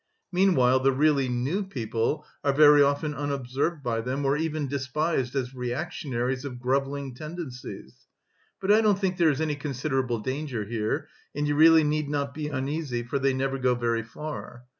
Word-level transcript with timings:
Meanwhile 0.31 0.79
the 0.79 0.91
really 0.91 1.29
new 1.29 1.61
people 1.63 2.25
are 2.43 2.53
very 2.53 2.81
often 2.81 3.13
unobserved 3.13 3.83
by 3.83 4.01
them, 4.01 4.25
or 4.25 4.35
even 4.35 4.67
despised 4.67 5.35
as 5.35 5.53
reactionaries 5.53 6.43
of 6.43 6.59
grovelling 6.59 7.13
tendencies. 7.13 7.93
But 8.59 8.71
I 8.71 8.81
don't 8.81 8.97
think 8.97 9.17
there 9.17 9.29
is 9.29 9.41
any 9.41 9.55
considerable 9.55 10.17
danger 10.17 10.65
here, 10.65 11.07
and 11.35 11.47
you 11.47 11.53
really 11.53 11.83
need 11.83 12.09
not 12.09 12.33
be 12.33 12.47
uneasy 12.47 13.03
for 13.03 13.19
they 13.19 13.35
never 13.35 13.59
go 13.59 13.75
very 13.75 14.01
far. 14.01 14.63